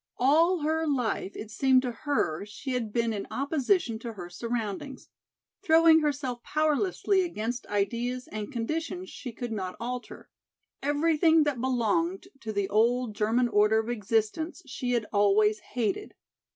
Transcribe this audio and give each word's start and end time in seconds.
All 0.17 0.61
her 0.61 0.87
life 0.87 1.35
it 1.35 1.51
seemed 1.51 1.83
to 1.83 1.91
her 1.91 2.43
she 2.43 2.71
had 2.71 2.91
been 2.91 3.13
in 3.13 3.27
opposition 3.29 3.99
to 3.99 4.13
her 4.13 4.31
surroundings, 4.31 5.09
throwing 5.61 5.99
herself 5.99 6.41
powerlessly 6.41 7.21
against 7.21 7.67
ideas 7.67 8.27
and 8.27 8.51
conditions 8.51 9.11
she 9.11 9.31
could 9.31 9.51
not 9.51 9.75
alter. 9.79 10.27
Everything 10.81 11.43
that 11.43 11.61
belonged 11.61 12.29
to 12.39 12.51
the 12.51 12.67
old 12.67 13.13
German 13.13 13.47
order 13.47 13.77
of 13.77 13.91
existence 13.91 14.63
she 14.65 14.93
had 14.93 15.05
always 15.13 15.59
hated. 15.59 16.15